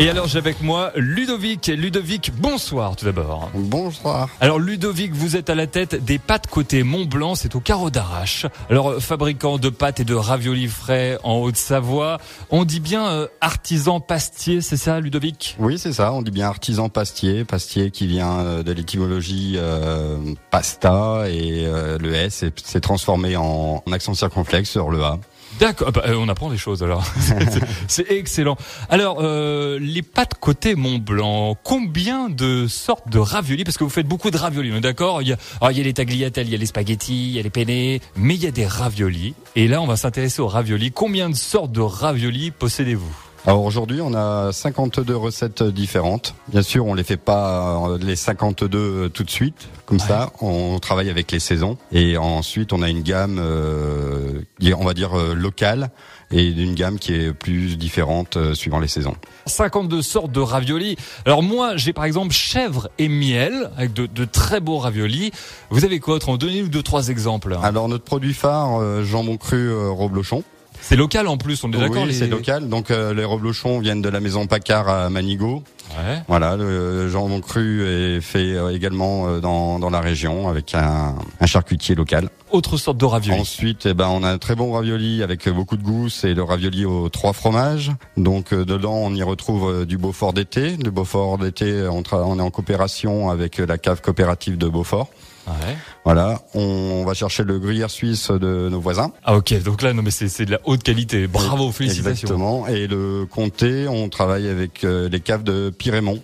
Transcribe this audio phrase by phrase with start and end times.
[0.00, 1.68] Et alors j'ai avec moi Ludovic.
[1.68, 3.48] Ludovic, bonsoir tout d'abord.
[3.54, 4.28] Bonsoir.
[4.40, 7.90] Alors Ludovic, vous êtes à la tête des pâtes côté Mont Blanc, c'est au carreau
[7.90, 8.44] d'Arrache.
[8.68, 12.18] Alors fabricant de pâtes et de raviolis frais en Haute-Savoie,
[12.50, 15.54] on dit bien euh, artisan pastier, c'est ça Ludovic?
[15.60, 20.18] Oui, c'est ça, on dit bien artisan pastier, pastier qui vient euh, de l'étymologie euh,
[20.50, 21.66] pasta et
[22.00, 25.20] le S s'est transformé en, en accent circonflexe sur le A.
[25.60, 27.04] D'accord, bah, on apprend des choses alors.
[27.88, 28.56] c'est excellent.
[28.88, 33.64] Alors, euh, les pâtes côté Mont Blanc, combien de sortes de raviolis?
[33.64, 35.22] Parce que vous faites beaucoup de raviolis, d'accord?
[35.22, 37.38] Il, y a, il y a les tagliatelles, il y a les spaghettis, il y
[37.38, 39.34] a les penne, mais il y a des raviolis.
[39.56, 40.90] Et là, on va s'intéresser aux raviolis.
[40.90, 43.23] Combien de sortes de raviolis possédez-vous?
[43.46, 46.34] Alors aujourd'hui, on a 52 recettes différentes.
[46.48, 50.30] Bien sûr, on les fait pas euh, les 52 euh, tout de suite, comme ça.
[50.40, 54.40] On travaille avec les saisons et ensuite on a une gamme, euh,
[54.74, 55.90] on va dire locale
[56.30, 59.14] et une gamme qui est plus différente suivant les saisons.
[59.44, 60.96] 52 sortes de raviolis.
[61.26, 65.32] Alors moi, j'ai par exemple chèvre et miel avec de, de très beaux raviolis.
[65.68, 66.14] Vous avez quoi?
[66.14, 67.58] Autre En donner ou deux trois exemples.
[67.62, 70.44] Alors notre produit phare, jambon cru Roblochon.
[70.86, 72.04] C'est local en plus, on est d'accord.
[72.04, 72.68] Oui, c'est local.
[72.68, 75.62] Donc euh, les reblochons viennent de la maison Pacard à Manigo.
[75.96, 76.22] Ouais.
[76.28, 81.14] Voilà, le jambon cru est fait euh, également euh, dans, dans la région avec un,
[81.40, 82.30] un charcutier local.
[82.50, 83.40] Autre sorte de ravioli.
[83.40, 86.42] Ensuite, eh ben, on a un très bon ravioli avec beaucoup de goût, c'est le
[86.42, 87.92] ravioli aux trois fromages.
[88.16, 90.76] Donc dedans, on y retrouve du Beaufort d'été.
[90.76, 95.08] Le Beaufort d'été, on, on est en coopération avec la cave coopérative de Beaufort.
[95.46, 95.76] Ouais.
[96.06, 99.12] Voilà, on va chercher le gruyère suisse de nos voisins.
[99.24, 101.26] Ah ok, donc là non mais c'est de la haute qualité.
[101.26, 102.28] Bravo, félicitations.
[102.28, 102.66] Exactement.
[102.66, 106.22] Et le comté, on travaille avec euh, les caves de Pyrémont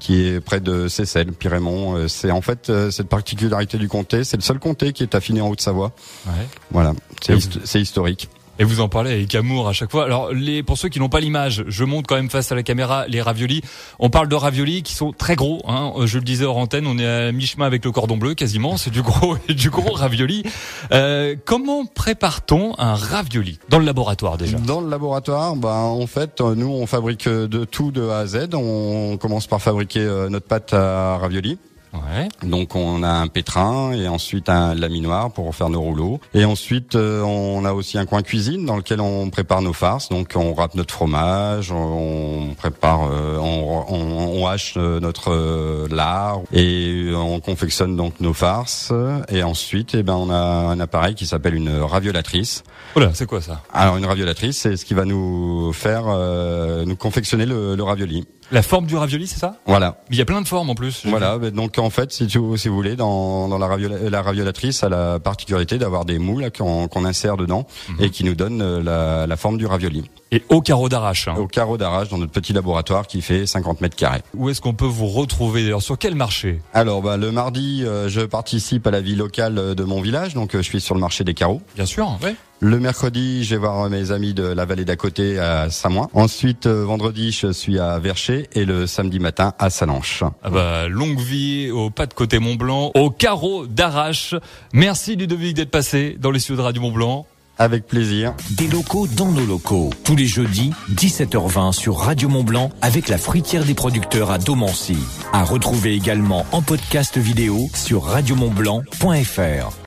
[0.00, 1.96] qui est près de Seyssel, Pyrémont.
[1.96, 5.14] Euh, c'est en fait euh, cette particularité du comté, c'est le seul comté qui est
[5.14, 5.92] affiné en Haute-Savoie.
[6.26, 6.46] Ouais.
[6.70, 8.28] Voilà, c'est historique.
[8.62, 10.04] Et vous en parlez avec amour à chaque fois.
[10.04, 12.62] Alors, les, pour ceux qui n'ont pas l'image, je monte quand même face à la
[12.62, 13.60] caméra les raviolis.
[13.98, 15.62] On parle de raviolis qui sont très gros.
[15.66, 15.92] Hein.
[16.04, 18.76] Je le disais hors antenne, on est à mi-chemin avec le cordon bleu quasiment.
[18.76, 20.44] C'est du gros, du gros ravioli.
[20.92, 24.58] Euh, comment prépare-t-on un ravioli dans le laboratoire déjà?
[24.58, 28.50] Dans le laboratoire, ben en fait, nous on fabrique de tout de A à Z.
[28.54, 31.58] On commence par fabriquer euh, notre pâte à ravioli.
[31.92, 32.28] Ouais.
[32.42, 36.20] Donc on a un pétrin et ensuite un laminoir pour faire nos rouleaux.
[36.32, 40.08] Et ensuite euh, on a aussi un coin cuisine dans lequel on prépare nos farces.
[40.08, 47.12] Donc on râpe notre fromage, on prépare, euh, on, on, hache euh, notre lard et
[47.14, 48.92] on confectionne donc nos farces.
[49.28, 52.64] Et ensuite, eh ben on a un appareil qui s'appelle une raviolatrice.
[52.94, 53.62] Voilà, c'est quoi ça?
[53.72, 56.04] Alors une raviolatrice, c'est ce qui va nous faire
[56.86, 58.26] nous confectionner le, le ravioli.
[58.52, 59.56] La forme du ravioli, c'est ça?
[59.64, 59.96] Voilà.
[60.10, 61.06] Il y a plein de formes en plus.
[61.06, 61.38] Voilà.
[61.38, 65.18] Donc en fait, si, tu, si vous voulez, dans, dans la, la raviolatrice, a la
[65.18, 68.04] particularité d'avoir des moules qu'on insère dedans mhm.
[68.04, 70.04] et qui nous donnent euh, la, la forme du ravioli.
[70.32, 71.28] Et au carreau d'arrache.
[71.28, 71.34] Hein.
[71.38, 74.20] Au carreau d'arrache dans notre petit laboratoire qui fait 50 mètres carrés.
[74.34, 76.60] Où est-ce qu'on peut vous retrouver d'ailleurs Sur quel marché?
[76.74, 80.54] Alors bah, le mardi, euh, je participe à la vie locale de mon village, donc
[80.54, 81.62] euh, je suis sur le marché des carreaux.
[81.74, 82.36] Bien sûr, oui.
[82.64, 86.08] Le mercredi, je vais voir mes amis de la vallée d'à côté à Samoin.
[86.14, 90.22] Ensuite, euh, vendredi, je suis à Vercher et le samedi matin à Salanches.
[90.44, 94.36] Ah bah, longue vie au pas de côté Mont Blanc, au carreau d'Arrache.
[94.72, 97.26] Merci Ludovic d'être passé dans les studios de Radio Mont Blanc.
[97.58, 98.32] Avec plaisir.
[98.52, 99.90] Des locaux dans nos locaux.
[100.04, 104.98] Tous les jeudis, 17h20 sur Radio Mont Blanc avec la fruitière des producteurs à Domancy.
[105.32, 109.76] À retrouver également en podcast vidéo sur radiomontblanc.fr.